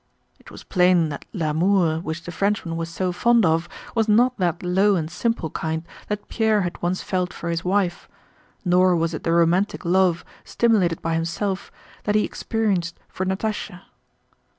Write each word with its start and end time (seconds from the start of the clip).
It 0.39 0.49
was 0.49 0.63
plain 0.63 1.09
that 1.09 1.25
l'amour 1.31 1.99
which 1.99 2.23
the 2.23 2.31
Frenchman 2.31 2.75
was 2.75 2.89
so 2.89 3.11
fond 3.11 3.45
of 3.45 3.69
was 3.93 4.09
not 4.09 4.35
that 4.39 4.63
low 4.63 4.95
and 4.95 5.11
simple 5.11 5.51
kind 5.51 5.83
that 6.07 6.27
Pierre 6.27 6.61
had 6.63 6.81
once 6.81 7.03
felt 7.03 7.31
for 7.31 7.51
his 7.51 7.63
wife, 7.63 8.09
nor 8.65 8.95
was 8.95 9.13
it 9.13 9.21
the 9.23 9.31
romantic 9.31 9.85
love 9.85 10.25
stimulated 10.43 11.03
by 11.03 11.13
himself 11.13 11.71
that 12.05 12.15
he 12.15 12.25
experienced 12.25 12.99
for 13.09 13.27
Natásha. 13.27 13.81